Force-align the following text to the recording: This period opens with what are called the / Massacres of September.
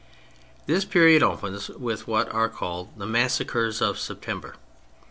This 0.65 0.83
period 0.83 1.21
opens 1.21 1.69
with 1.69 2.07
what 2.07 2.27
are 2.33 2.49
called 2.49 2.87
the 2.97 3.05
/ 3.05 3.05
Massacres 3.19 3.83
of 3.83 3.99
September. 3.99 4.55